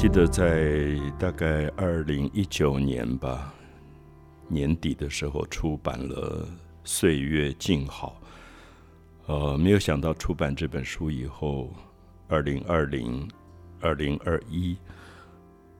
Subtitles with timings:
[0.00, 3.52] 记得在大概二零一九年吧
[4.48, 6.48] 年底的时候出版了
[6.84, 8.18] 《岁月静好》，
[9.30, 11.70] 呃，没有想到出版这本书以后，
[12.28, 13.28] 二零二零、
[13.78, 14.74] 二零二一，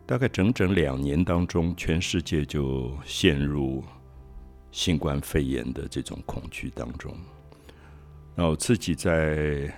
[0.05, 3.83] 大概整整两年当中，全世界就陷入
[4.71, 7.11] 新冠肺炎的这种恐惧当中。
[8.35, 9.73] 那我自己在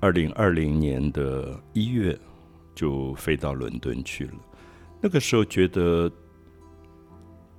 [0.00, 2.18] 二零二零年的一月。
[2.74, 4.34] 就飞到伦敦去了。
[5.00, 6.10] 那个时候觉得，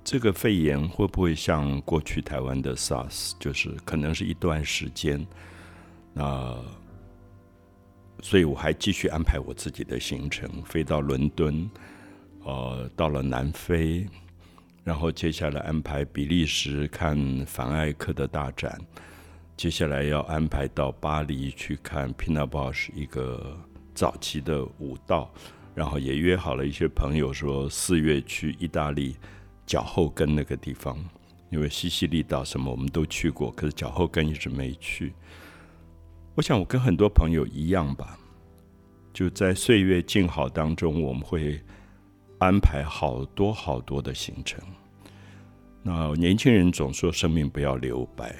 [0.02, 5.26] 这个肺炎会不会像过去台湾的 SARS，就是可能是一段时间。
[6.12, 6.58] 那
[8.20, 11.68] 所以我还继续安排我自己的行程，飞到伦敦，
[12.44, 14.06] 呃，到了南非，
[14.82, 18.80] 然后接下来安排比利时看凡艾克的大展，
[19.56, 23.54] 接下来要安排到巴黎去看 Pina Bausch 一个。
[23.94, 25.30] 早期的舞蹈，
[25.74, 29.16] 然后也约好了一些朋友说四月去意大利
[29.64, 30.98] 脚后跟那个地方，
[31.50, 35.14] 因为西西里岛什么我们都去过，可是脚后跟一直没去。
[36.34, 38.18] 我想我跟很多朋友一样吧，
[39.12, 41.60] 就在岁月静好当中，我们会
[42.40, 44.60] 安排好多好多的行程。
[45.82, 48.34] 那年轻人总说生命不要留白，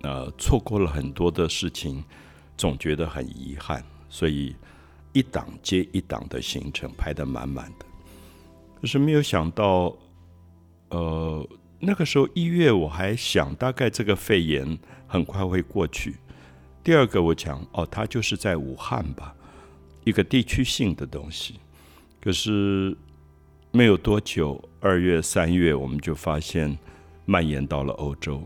[0.00, 2.02] 那错过了很多的事情，
[2.56, 3.84] 总觉得很遗憾。
[4.14, 4.54] 所以
[5.12, 7.86] 一档接一档的行程排得满满的，
[8.80, 9.92] 可是没有想到，
[10.90, 11.44] 呃，
[11.80, 16.14] 那个时候一月我还想大概这个肺炎很快会过去。
[16.84, 19.34] 第二个我讲哦，它就是在武汉吧，
[20.04, 21.58] 一个地区性的东西。
[22.20, 22.96] 可是
[23.72, 26.78] 没有多久，二月三月我们就发现
[27.24, 28.40] 蔓延到了欧洲，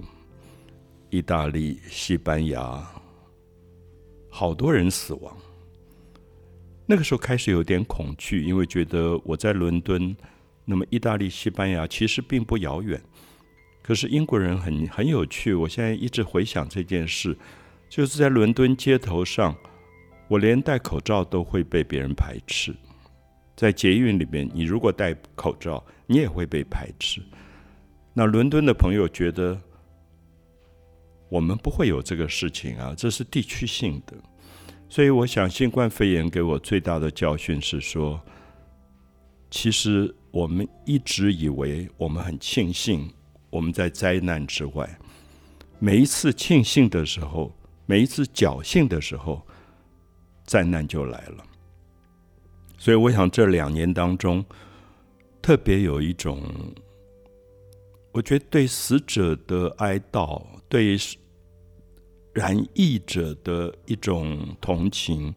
[1.10, 2.82] 意大利、西班牙，
[4.30, 5.36] 好多人死亡。
[6.90, 10.16] 那个时候开始有点恐惧，因为觉得我在伦敦，
[10.64, 12.98] 那么意大利、西班牙其实并不遥远。
[13.82, 17.36] 可是英国人很很有趣，我现在一直回想这件事，
[17.90, 19.54] 就是在伦敦街头上，
[20.28, 22.74] 我连戴口罩都会被别人排斥。
[23.54, 27.20] 在捷运里面，你如果戴口罩，你也会被排斥。
[28.14, 29.60] 那伦敦的朋友觉得，
[31.28, 34.16] 我们不会有这个事情啊，这是地区性的。
[34.90, 38.18] 所以，我想新冠肺炎给我最大的教训是说，
[39.50, 43.12] 其实我们一直以为我们很庆幸
[43.50, 44.98] 我们在灾难之外，
[45.78, 47.54] 每一次庆幸的时候，
[47.84, 49.46] 每一次侥幸的时候，
[50.44, 51.44] 灾难就来了。
[52.78, 54.42] 所以，我想这两年当中，
[55.42, 56.42] 特别有一种，
[58.12, 60.96] 我觉得对死者的哀悼，对。
[62.38, 65.34] 染疫者的一种同情，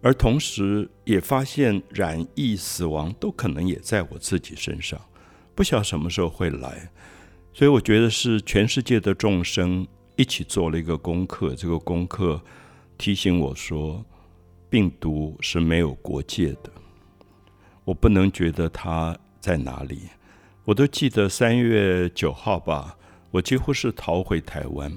[0.00, 4.98] 而同时也发现染疫死亡都可能也在我自己身上，
[5.54, 6.90] 不晓得什么时候会来，
[7.52, 9.86] 所以我觉得是全世界的众生
[10.16, 12.40] 一起做了一个功课，这个功课
[12.96, 14.02] 提醒我说，
[14.70, 16.72] 病毒是没有国界的，
[17.84, 20.04] 我不能觉得它在哪里，
[20.64, 22.96] 我都记得三月九号吧，
[23.30, 24.90] 我几乎是逃回台湾。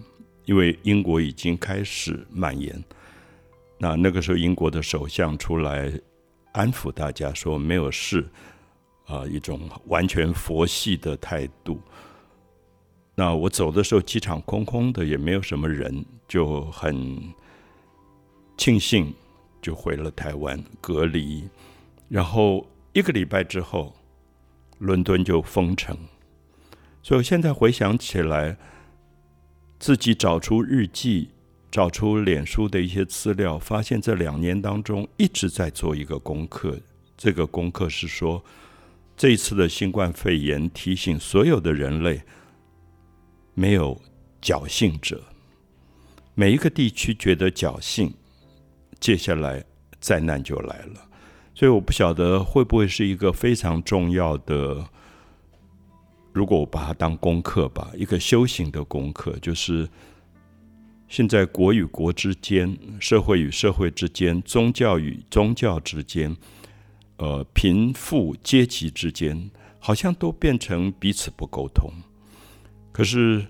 [0.46, 2.84] 因为英国已经开始蔓延，
[3.78, 5.92] 那那个时候英国的首相出来
[6.52, 8.30] 安抚大家说没有事，
[9.06, 11.80] 啊，一种完全佛系的态度。
[13.16, 17.22] 那我走的时候机场空空的，也没有什么人，就很
[18.58, 19.14] 庆幸
[19.62, 21.48] 就回了台湾隔离。
[22.10, 23.96] 然后一个礼拜之后，
[24.80, 25.98] 伦敦就封城。
[27.02, 28.58] 所以现在回想起来。
[29.84, 31.28] 自己找出日记，
[31.70, 36.80] 找出脸书的一些资料，发现这两年当中一直在做一个功课。
[37.18, 38.42] 这个功课是说，
[39.18, 42.22] 这一次的新冠肺炎提醒所有的人类，
[43.54, 44.02] 没有
[44.42, 45.22] 侥幸者。
[46.34, 48.14] 每一个地区觉得侥幸，
[49.02, 49.66] 接下来
[50.00, 51.10] 灾难就来了。
[51.54, 54.88] 所以我不晓得会不会是一个非常重要的。
[56.34, 59.88] 如果我把它当功课吧，一个修行的功课，就是
[61.08, 66.36] 现在国与国之间、社会与社会之间、宗教与宗教之间、
[67.18, 71.88] 呃贫富阶级之间，好像都变成彼此不沟通。
[72.92, 73.46] 可是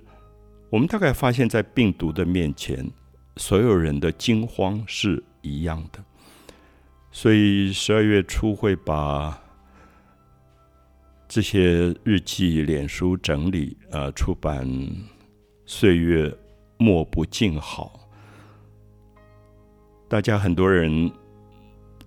[0.70, 2.92] 我们大概发现，在病毒的面前，
[3.38, 6.04] 所有人的惊慌是一样的。
[7.14, 9.43] 所以十二月初会把。
[11.34, 14.70] 这些日记、脸书整理，呃，出版
[15.66, 16.32] 《岁月
[16.78, 18.08] 莫不静好》。
[20.08, 21.12] 大家很多人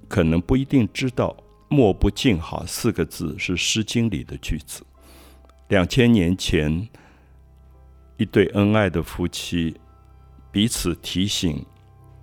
[0.07, 1.37] 可能不一定知道
[1.69, 4.85] “莫不静好”四个字是《诗经》里的句子。
[5.71, 6.89] 两千年前，
[8.19, 9.77] 一对恩爱的夫妻
[10.53, 11.67] 彼此提醒，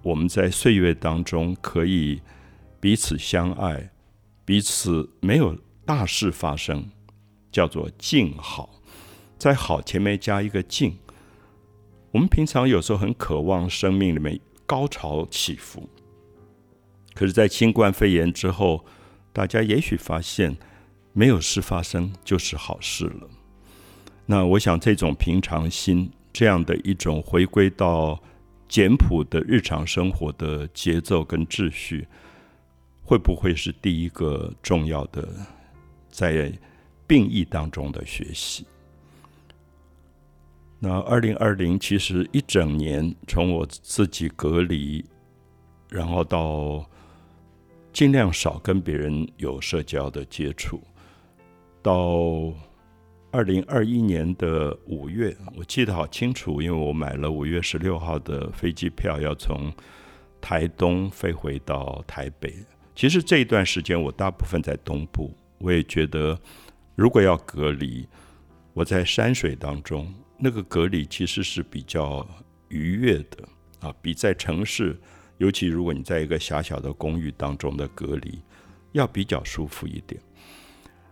[0.04, 2.22] 我们在岁月当中可以
[2.80, 3.92] 彼此相爱，
[4.46, 5.54] 彼此没有
[5.86, 6.90] 大事发生，
[7.52, 8.82] 叫做静好。
[9.38, 10.98] 在“好”前面加一个“静”。
[12.12, 15.90] 我们平常有时候很渴望生命里面高潮起伏。
[17.14, 18.86] 可是，在新冠肺炎之后，
[19.34, 20.56] 大家也许发现，
[21.12, 23.30] 没有事发生就是好事了。
[24.26, 28.22] 那我想，这种平常心，这样的一种回归到
[28.70, 32.08] 简朴的日常生活的节奏跟秩序，
[33.04, 35.28] 会不会是第一个重要的
[36.14, 36.50] 在
[37.06, 38.66] 病疫当中的学习？
[40.80, 45.04] 那二零二零其实一整年，从我自己隔离，
[45.90, 46.90] 然后到。
[47.94, 50.82] 尽量少跟别人有社交的接触。
[51.80, 52.52] 到
[53.30, 59.72] 二零二一年的五月，我记得好清楚，因为我买了五月十六号的飞机票，要从
[60.42, 62.52] 台东飞回到台北。
[62.96, 65.32] 其实这一段时间，我大部分在东部。
[65.60, 66.40] 我也觉得，
[66.96, 68.08] 如果要隔离，
[68.74, 72.28] 我在山水当中，那个隔离其实是比较
[72.70, 73.48] 愉悦的
[73.80, 75.00] 啊，比在城市。
[75.38, 78.42] 尤其如果你在一个狭小的公寓当中的隔离，
[78.92, 80.22] 要比较舒服一点。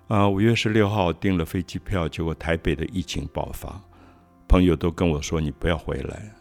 [0.08, 3.82] 啊，五月十六号订了飞机票，结果台北的疫情爆发，
[4.48, 6.32] 朋友都跟我说：“你不要回来，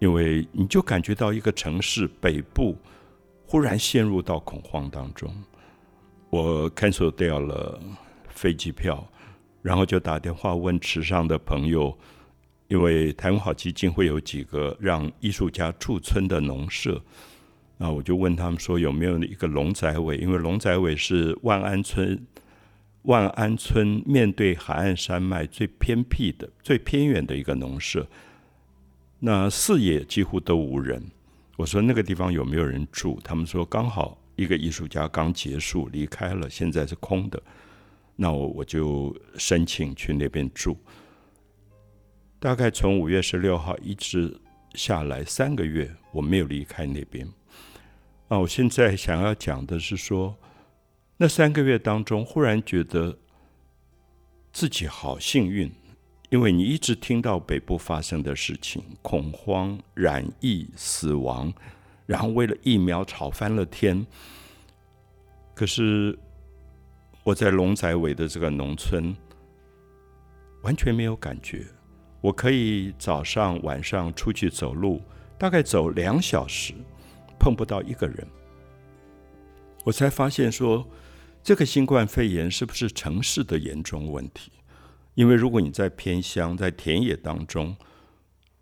[0.00, 2.76] 因为你就感觉到一个城市北部
[3.46, 5.32] 忽然陷入到恐慌当中。”
[6.30, 7.80] 我 cancel 掉了
[8.28, 9.06] 飞机票，
[9.62, 11.96] 然后就打电话问池上的朋友。
[12.68, 17.02] 因为台湾好基金会有几个让艺术家驻村的农舍，
[17.78, 20.18] 那我就问他们说有没有一个龙仔尾？
[20.18, 22.26] 因为龙仔尾是万安村，
[23.04, 28.06] 万安村面对海岸山脉最偏僻的、最偏远的一个农舍，
[29.20, 31.02] 那四野几乎都无人。
[31.56, 33.18] 我说那个地方有没有人住？
[33.24, 37.42] 他们说刚好一个艺术家刚结束离开了，现在是空的。
[38.14, 40.78] 那我我就申请去那边住。
[42.38, 44.40] 大概从五月十六号一直
[44.74, 47.28] 下来三个月，我没有离开那边。
[48.28, 50.36] 啊，我现在想要讲的是说，
[51.16, 53.18] 那三个月当中，忽然觉得
[54.52, 55.68] 自己好幸运，
[56.30, 61.52] 因为你一直听到北部发生的事情，恐慌、染疫、死亡，
[62.08, 64.04] 然后为了疫苗吵翻了天。
[65.54, 66.18] 可是
[67.22, 69.14] 我在龙仔尾的这个农村，
[70.62, 71.66] 完全没有感觉。
[72.22, 75.02] 我可以早上、晚上出去走路，
[75.38, 76.72] 大概走两小时，
[77.38, 78.26] 碰不到一个人。
[79.84, 80.88] 我才发现说，
[81.42, 84.50] 这个新冠肺炎是不是城市的严重问题？
[85.14, 87.76] 因为如果你在偏乡、在田野当中，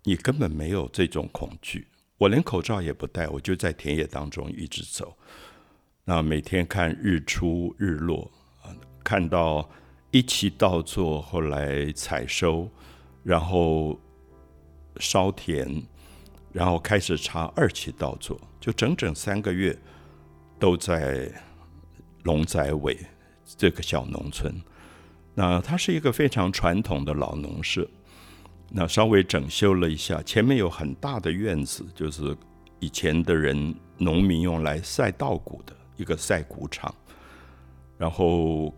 [0.03, 1.87] 你根本没有这种恐惧。
[2.17, 5.15] 我连口罩也不戴，我就在田野当中一直走。
[6.03, 8.31] 那每天看日出日落
[8.63, 8.73] 啊，
[9.03, 9.69] 看到
[10.11, 12.69] 一期稻作，后来采收。
[13.23, 13.99] 然后
[15.01, 15.83] 烧田，
[16.53, 19.77] 然后开始插二期稻作，就整整三个月
[20.57, 21.29] 都在
[22.23, 22.97] 龙仔尾
[23.45, 24.55] 这个小农村。
[25.35, 27.85] 那它是一个非常传统的老农舍，
[28.69, 32.35] 那稍微整修了一下，前面有很大的院子，就是
[32.79, 36.93] 以前的人农民用来晒稻谷的一个晒谷场。
[37.97, 38.73] 然后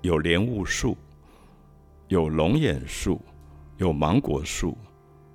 [0.00, 0.96] 有莲雾树，
[2.08, 3.20] 有龙眼树。
[3.78, 4.78] 有芒果树，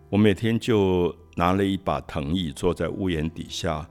[0.10, 3.86] 我每天就拿了一把藤椅，坐在屋檐底下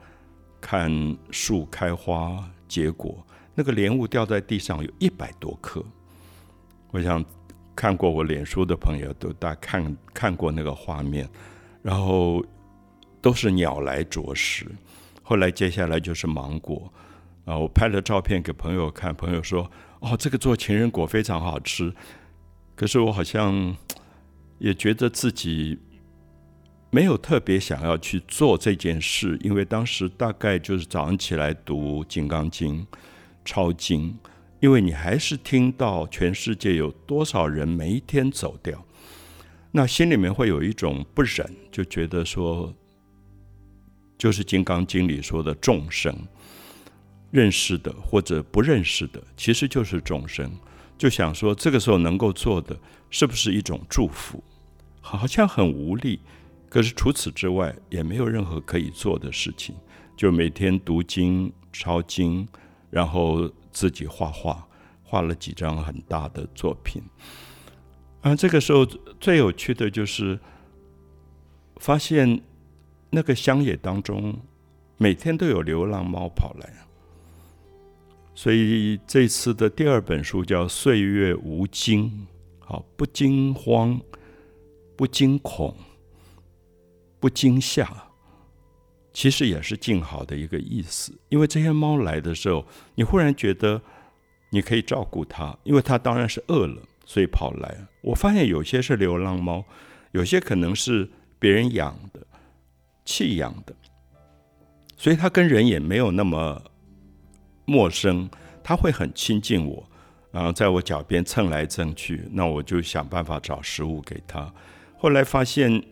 [0.63, 0.91] 看
[1.31, 3.23] 树开花结果。
[3.55, 5.85] 那个莲雾掉在地上有一百多颗，
[6.91, 7.23] 我想
[7.77, 11.29] 看过我脸书的朋友都大看看过那个画面，
[11.83, 12.45] 然后
[13.21, 14.67] 都是鸟来啄食。
[15.23, 16.93] 后来接下来就是芒果
[17.45, 21.93] 啊，我拍了照片给朋友看，朋友说：“哦，这个做情人果非常好吃。”
[22.75, 23.77] 可是我好像。
[24.59, 25.79] 也觉得自己
[26.89, 32.81] 没有特别想要去做这件事，因为当时大概就是早上起来读《金刚经》、
[33.45, 34.19] 抄经，
[34.61, 38.85] 因为你还是听到全世界有多少人每一天走掉，
[39.71, 42.75] 那心里面会有一种不忍，就觉得说，
[44.17, 46.17] 就是《金刚经》里说的众生，
[47.31, 50.51] 认识的或者不认识的，其实就是众生。
[50.97, 52.75] 就想说，这个时候能够做的
[53.11, 54.43] 是不是一种祝福？
[55.03, 56.19] 好像很无力，
[56.71, 59.77] 可是除此之外也没有任何可以做的事情。
[60.17, 62.49] 就每天读经、抄经，
[62.89, 64.67] 然后自己画画，
[65.05, 67.03] 画了几张很大的作品。
[68.23, 68.87] 啊，这个时候
[69.21, 70.41] 最有趣的就是
[71.77, 72.41] 发现
[73.11, 74.35] 那个乡野当中，
[74.97, 76.73] 每天都有流浪猫跑来。
[78.35, 82.05] 所以这次的第二本书叫《岁月无惊》，
[82.59, 84.01] 好，不惊慌，
[84.97, 85.77] 不惊恐，
[87.21, 88.06] 不惊吓，
[89.17, 91.11] 其实也是静好的一个意思。
[91.31, 93.81] 因为这些猫来的时候，你忽然觉得
[94.51, 97.75] 你可以照顾它，因为它当然是饿了，所以跑来。
[98.03, 99.65] 我发现有些是流浪猫，
[100.13, 101.09] 有些可能是
[101.39, 102.21] 别人养的、
[103.07, 103.75] 弃养的，
[104.99, 106.63] 所以它跟人也没有那么。
[107.69, 108.31] 陌生，
[108.63, 109.89] 它会很亲近我，
[110.31, 114.55] 然后在我脚边蹭来蹭去，那我就想办法找食物给他。
[114.97, 115.83] 后来发现，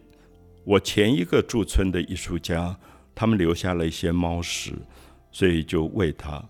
[0.62, 2.78] 我前一个驻村的艺术家，
[3.14, 4.72] 他们留下了一些猫食，
[5.30, 6.42] 所以就喂它，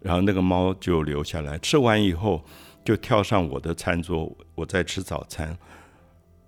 [0.00, 2.44] 然后那个猫就留下来，吃完以后
[2.84, 5.56] 就跳上我的餐桌，我在吃早餐，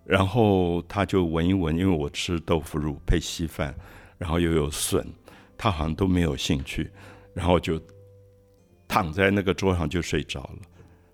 [0.04, 3.74] 然后它就闻一闻，因为我吃豆腐乳配稀饭，
[4.18, 5.06] 然后又有笋，
[5.56, 6.90] 它好像都没有兴趣，
[7.34, 7.80] 然后就。
[8.92, 10.58] 躺在那个桌上就睡着了。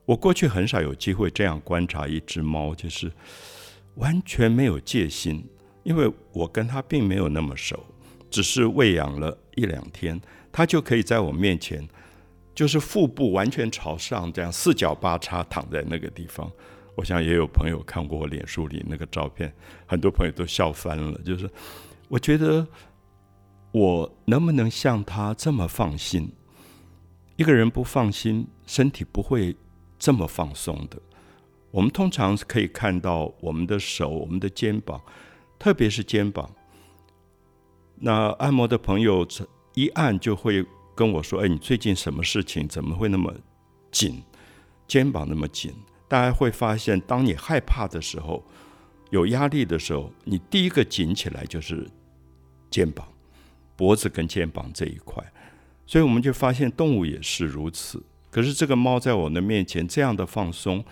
[0.07, 3.13] 我过去很少有机会这样观察一只猫，就是
[3.97, 5.47] 完全没有戒心，
[5.83, 7.85] 因为我跟它并没有那么熟，
[8.37, 10.21] 只是喂养了一两天，
[10.52, 11.88] 它就可以在我面前，
[12.55, 16.52] 就是腹部完全朝上，这样四脚八叉躺在那个地方。
[16.97, 19.50] 我想也有朋友看过我脸书里那个照片，
[19.87, 21.19] 很多朋友都笑翻了。
[21.23, 21.50] 就是
[22.09, 22.66] 我觉得
[23.73, 26.31] 我能不能像他这么放心？
[27.37, 29.57] 一个人不放心，身体不会
[29.99, 31.00] 这么放松的。
[31.71, 35.00] 我们通常可以看到我们的手、我们的肩膀，
[35.59, 36.55] 特别是肩膀。
[37.99, 39.26] 那按摩的朋友
[39.75, 42.67] 一按就会跟我说：“哎，你最近什么事情？
[42.69, 43.35] 怎么会那么
[43.91, 44.23] 紧？
[44.87, 45.73] 肩膀那么紧？”
[46.09, 48.45] 大家会发现，当你害怕的时候、
[49.11, 51.87] 有压力的时候，你第一个紧起来就是
[52.71, 53.07] 肩膀、
[53.76, 55.25] 脖子跟肩膀这一块。
[55.87, 58.03] 所以我们就发现动物也是如此。
[58.31, 60.85] 可是这个猫在我的面前这样的放松，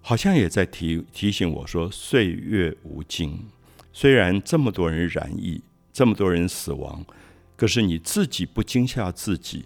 [0.00, 3.46] 好像也在提提醒我说：岁月无尽。
[3.92, 5.62] 虽然这么多人染疫，
[5.94, 7.06] 这么多人死亡，
[7.56, 9.64] 可是你自己不惊吓自己，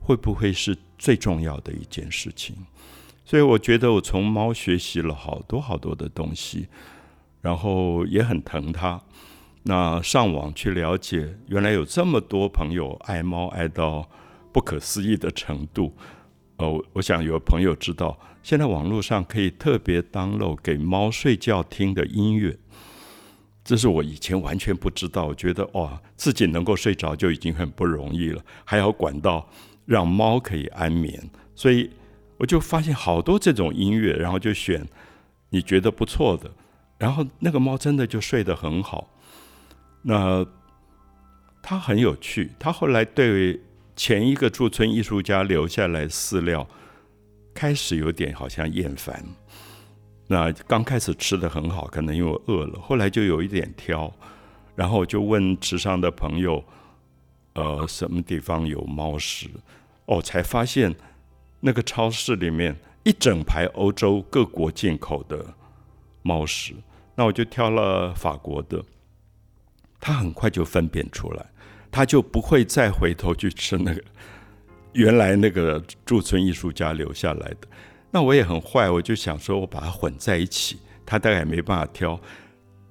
[0.00, 2.54] 会不会是最重要的一件事情？
[3.24, 6.68] 所以我觉得我从猫学习了好多好多的东西，
[7.42, 9.02] 然后也很疼它。
[9.64, 14.08] 那上网去了解，原来有这么多朋友爱猫爱到
[14.52, 15.92] 不可思议的程度。
[16.58, 22.56] 呃，我想有朋友知道，现在网络上可以特别 download 给猫睡觉听的音乐，
[23.66, 25.26] 这是我以前完全不知道。
[25.26, 29.48] 我觉得哇，自己能够睡着就已经很不容易了，还要管到
[29.84, 31.28] 让猫可以安眠。
[31.56, 31.90] 所以
[32.38, 34.86] 我就发现好多这种音乐，然后就选
[35.50, 36.48] 你觉得不错的，
[36.96, 39.10] 然后那个猫真的就睡得很好。
[40.02, 40.46] 那
[41.60, 43.60] 他很有趣，他后来对
[43.96, 46.68] 前一个驻村艺术家留下来饲料，
[47.52, 49.24] 开始有点好像厌烦。
[50.28, 54.12] 那刚开始吃的很好，可能因为我饿了，后来就有一点挑，
[54.74, 56.64] 然后就问池上的朋友，
[57.54, 59.48] 呃，什么地方有猫食？
[60.06, 60.94] 哦，才发现
[61.60, 65.44] 那个超市里面一整排欧洲各国进口的
[66.22, 66.74] 猫食，
[67.14, 68.82] 那我就挑了法国的。
[70.00, 71.46] 他很快就分辨出来，
[71.90, 74.02] 他就不会再回头去吃那个
[74.92, 77.68] 原来那个驻村艺术家留下来的。
[78.10, 82.18] 那我也很坏，我就想说我把它混在一起，他大概也没办法挑，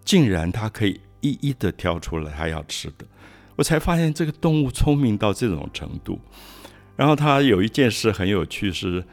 [0.04, 3.06] 竟然他可以一一的挑出来他要吃的。
[3.56, 6.20] 我才发现这个动物聪明到这种程度。
[6.96, 9.04] 然后他有一件事很有趣，是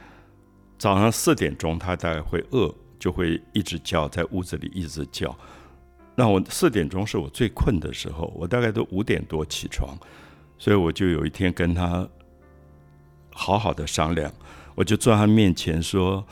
[0.78, 5.36] 早上四点钟他大概会饿，就会一直叫，在屋子里一直叫。
[6.14, 9.96] 那我四点钟是我最困的时候，我大概都五点多起床，
[10.58, 12.06] 所以我就有一天跟他
[13.32, 14.30] 好好的商量，
[14.82, 16.26] 我就坐他面前说：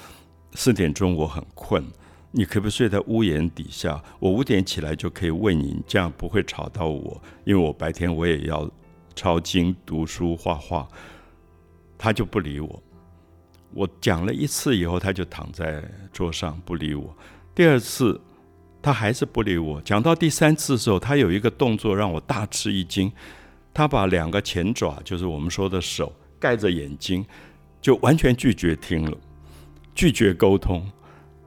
[0.54, 1.84] 四点钟我很困，
[2.32, 4.02] 你可不可以睡在屋檐底下？
[4.18, 8.68] 我五点起来就可以喂你，这样不会吵到我，因为我白天我也要
[9.14, 10.88] 抄经、读书、画画。
[11.96, 12.82] 他就不理我，
[13.72, 17.16] 我讲了一次以后，他就躺在桌上不理我。
[17.54, 18.20] 第二次。
[18.82, 19.78] 他还是不理我。
[19.82, 23.12] 讲到第三次的时候，他有一个动作让我大吃一惊。
[23.74, 27.22] 他把两个前爪，就是我们说的手，盖着眼睛，
[27.80, 29.16] 就完全拒绝听了，
[29.94, 30.84] 拒绝沟通。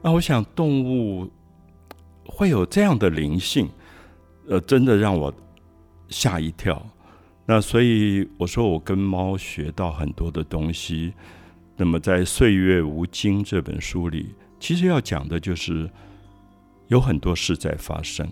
[0.01, 1.29] 那我想，动物
[2.25, 3.69] 会有这样的灵性，
[4.47, 5.33] 呃，真的让我
[6.09, 6.85] 吓一跳。
[7.45, 11.13] 那所以我说，我跟猫学到很多的东西。
[11.75, 15.89] 那么在《岁月无惊》这本书里，其实要讲的就是
[16.87, 18.27] 有很多事在发生，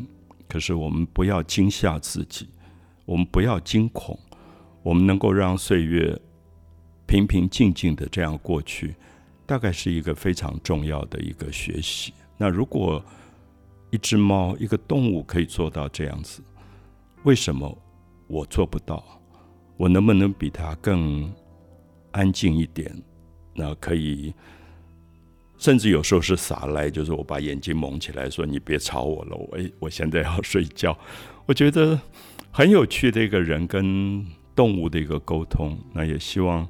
[0.48, 2.48] 可是我们不要惊吓自己，
[3.04, 4.18] 我们不要惊恐，
[4.84, 6.18] 我们能够让岁月
[7.12, 8.96] 平平静静的这样过去，
[9.46, 12.14] 大概是一个非常重要的一个学习。
[12.38, 13.04] 那如果
[13.90, 16.42] 一只猫，一个动物可以做到这样子，
[17.24, 17.78] 为什么
[18.28, 19.04] 我做不到？
[19.76, 21.30] 我能不能比它更
[22.12, 22.90] 安静一点？
[23.54, 24.34] 那可以，
[25.58, 30.98] 甚至有时候是撒赖，就是我把眼睛蒙起来，说你别吵我了，我 我现在要睡觉。
[31.46, 32.00] 我觉得
[32.52, 34.26] 很有趣的一个人跟
[34.56, 35.78] 动物的一个沟通。
[35.92, 36.66] 那也希望，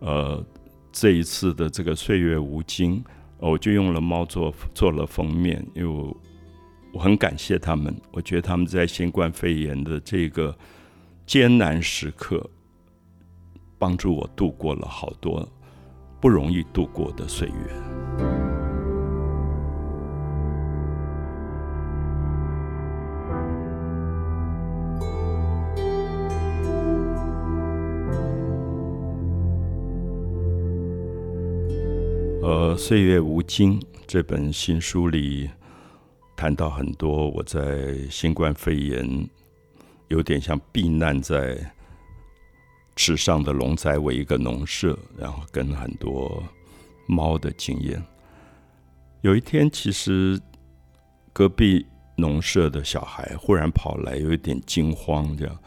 [0.00, 0.44] 呃，
[0.92, 3.02] 这一次的这个岁月无惊，
[3.38, 6.16] 我就用了猫做做了封面，因为我
[6.92, 10.56] 我很感谢他们，我觉得他们在新冠肺炎的这个
[11.26, 12.48] 艰难时刻，
[13.78, 15.46] 帮助我度过了好多。
[16.18, 17.95] 不容易度过的岁月。
[32.76, 35.50] 《岁月无惊》这本新书里
[36.36, 39.28] 谈到很多我在新冠肺炎
[40.08, 41.58] 有点像避难在。
[42.98, 46.42] 池上的龙仔为一个农舍，然后跟很多
[47.06, 48.02] 猫的经验。
[49.20, 50.40] 有一天，其实
[51.30, 51.84] 隔壁
[52.16, 55.58] 农舍的小孩忽然跑来，有一点惊慌，这样，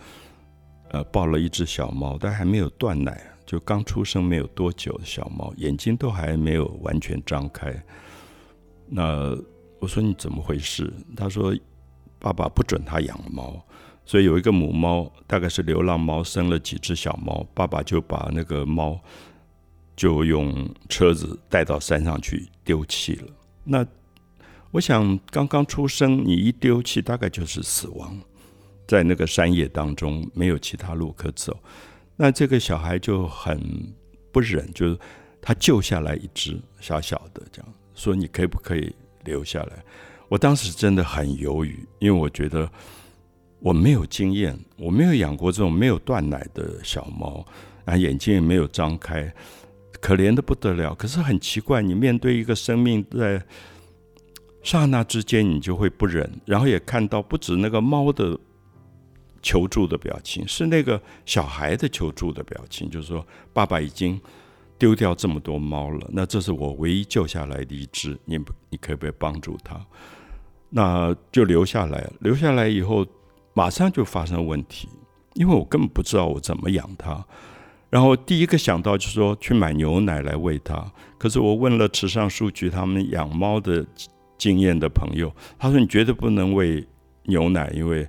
[0.89, 7.75] 呃，抱了一只小猫，但还没有断奶，就刚出生没有多久的小猫，眼睛都还没有完全张开。
[8.88, 9.36] 那
[9.79, 10.94] 我说你怎么回事？
[11.18, 11.51] 他说
[12.20, 13.60] 爸爸不准他养猫。
[14.06, 19.01] 所以有一个母猫，大概是流浪猫，生了几只小猫，爸爸就把那个猫
[19.96, 23.27] 就用车子带到山上去丢弃了。
[23.64, 23.83] 那
[24.70, 28.16] 我想，刚刚出生，你一丢弃，大概就是死亡，
[28.88, 31.57] 在那个山野当中没有其他路可走。
[32.22, 33.58] 那这个小孩就很
[34.29, 35.00] 不忍，就是
[35.42, 39.84] 他救下来一只小小的，这样说你可不可以留下来？
[40.27, 42.70] 我当时真的很犹豫，因为我觉得。
[43.62, 47.46] 我没有经验，我没有养过这种没有断奶的小猫，
[47.84, 49.29] 啊，眼睛也没有张开，
[50.00, 50.96] 可怜的不得了。
[50.96, 53.44] 可是很奇怪，你面对一个生命，在
[54.64, 56.40] 刹那之间，你就会不忍。
[56.46, 58.40] 然后也看到不止那个猫的
[59.41, 64.19] 求助的表情，是那个小孩的求助的表情，就是说，爸爸已经
[64.77, 68.37] 丢掉这么多猫了，那这是我唯一救下来的一只，你
[68.69, 69.79] 你可不可以帮助他？
[70.69, 73.05] 那就留下来，留下来以后。
[73.55, 74.87] 马上就发生问题，
[75.33, 77.21] 因为我根本不知道我怎么养它。
[77.89, 80.89] 然后第一个想到就是说去买牛奶来喂它。
[81.17, 83.85] 可是我问了池上数据，他们养猫的
[84.37, 86.87] 经验的朋友，他说你绝对不能喂
[87.23, 88.07] 牛奶，因为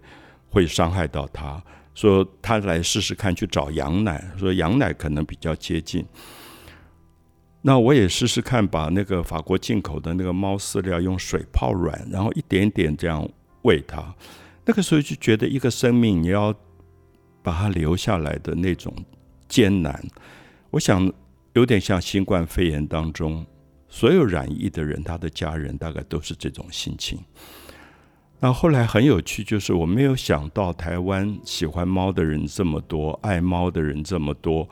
[0.51, 1.63] 会伤害到它。
[1.93, 6.07] 说他来试试看去找羊奶，说羊奶可能比较接近。
[7.63, 13.29] 那我也试试看，把那个法国进口的那个猫饲料用水泡软，然后一点点这样
[13.63, 14.15] 喂它。
[14.65, 16.55] 那个时候就觉得一个生命你要
[17.43, 18.95] 把它留下来的那种
[19.49, 20.03] 艰难，
[20.71, 21.13] 我想
[21.53, 23.45] 有点像新冠肺炎当中
[23.89, 27.19] 所有染疫的人，他的家人大概都是这种心情。
[28.41, 34.67] 那后来很有趣，就是我没有想到台湾喜欢猫的人这么多，爱猫的人这么多，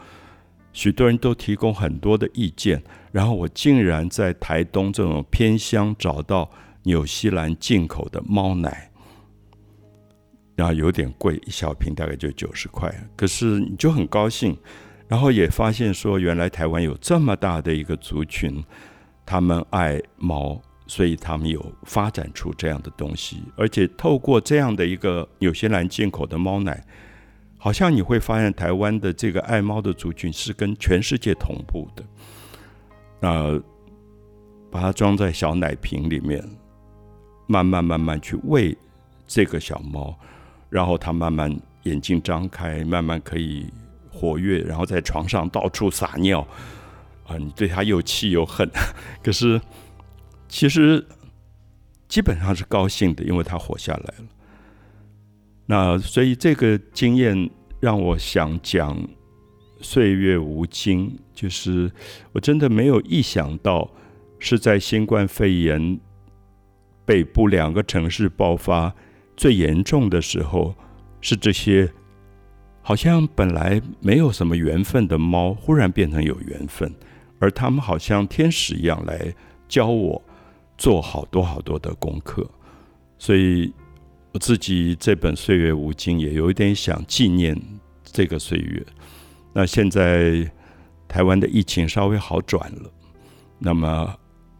[0.73, 6.51] 许多人都提供很多的意见，然后我竟然在台东这种偏乡找到
[6.85, 8.91] 纽西兰进口的猫奶。
[10.57, 12.93] 然后有点贵，一小瓶大概就九十块。
[13.15, 14.57] 可是你就很高兴，
[15.07, 18.65] 然后也发现说，原来台湾有这么大的一个族群，
[19.25, 23.41] 他们爱猫，所以他们有发展出这样的东西。
[23.57, 26.85] 而且透过这样的一个纽西兰进口的猫奶，
[27.57, 32.05] 好像你会发现台湾的这个爱猫的族群是跟全世界同步的。
[33.21, 33.61] 那
[34.71, 36.45] 把它装在小奶瓶里面，
[37.47, 38.77] 慢慢慢慢去喂
[39.27, 40.19] 这个小猫。
[40.71, 41.51] 然后它慢慢
[41.85, 43.73] 眼睛张开，慢慢可以
[44.13, 46.47] 活跃，然后在床上到处撒尿，
[47.27, 48.69] 啊，你对它又气又恨，
[49.25, 49.59] 可是
[50.49, 51.07] 其实
[52.09, 54.25] 基本上是高兴的，因为他活下来了。
[55.67, 58.99] 那所以这个经验让我想讲
[59.81, 61.93] 岁月无惊，就是
[62.33, 63.91] 我真的没有意想到
[64.39, 66.01] 是在新冠肺炎
[67.05, 68.95] 北部两个城市爆发。
[69.37, 70.75] 最严重的时候，
[71.21, 71.89] 是这些
[72.83, 76.93] 好像本来没有什么缘分的猫，忽然变成有缘分，
[77.39, 79.33] 而他们好像天使一样来
[79.69, 80.21] 教我
[80.79, 82.49] 做好多好多的功课。
[83.19, 83.71] 所以
[84.33, 87.61] 我自己这本《岁月无尽》也有一点想纪念
[88.05, 88.87] 这个岁月。
[89.53, 90.51] 那现在
[91.09, 92.91] 台湾的疫情稍微好转了，
[93.59, 94.15] 那么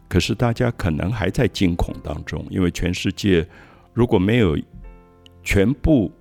[0.09, 3.47] 可是大家可能还在惊恐当中，因为全世界
[3.93, 4.57] 如果没有
[5.43, 6.11] 全部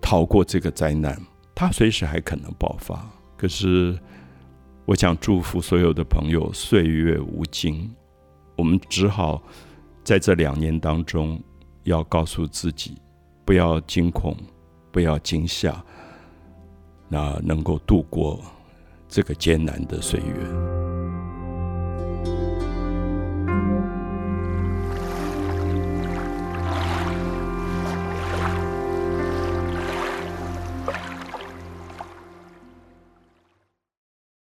[0.00, 1.18] 逃过这个灾难，
[1.54, 3.08] 它随时还可能爆发。
[3.36, 3.98] 可是
[4.84, 7.90] 我想祝福所有的朋友岁月无惊，
[8.56, 9.42] 我们只好
[10.02, 11.40] 在这两年当中
[11.84, 12.96] 要告诉自己，
[13.44, 14.36] 不要惊恐，
[14.90, 15.84] 不要惊吓。
[17.08, 18.40] 那能够度过
[19.08, 20.95] 这个艰难的岁月。